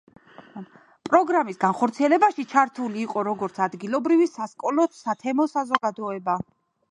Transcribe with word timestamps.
პროგრამის 1.09 1.59
განხორციელებაში 1.63 2.45
ჩართული 2.55 3.03
იყო 3.09 3.25
როგორც 3.29 3.61
ადგილობრივი 3.67 4.29
სასკოლო 4.33 4.89
სათემო 5.03 5.49
საზოგადოება 5.55 6.39